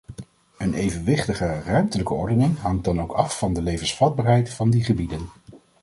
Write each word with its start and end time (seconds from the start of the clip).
Een 0.57 0.73
evenwichtige 0.73 1.61
ruimtelijke 1.61 2.13
ordening 2.13 2.57
hangt 2.57 2.83
dan 2.83 3.01
ook 3.01 3.11
af 3.11 3.37
van 3.37 3.53
de 3.53 3.61
levensvatbaarheid 3.61 4.49
van 4.49 4.69
die 4.69 4.83
gebieden. 4.83 5.21